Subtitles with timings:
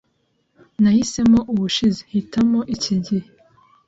[0.81, 2.01] Nahisemo ubushize.
[2.11, 3.27] Hitamo iki gihe.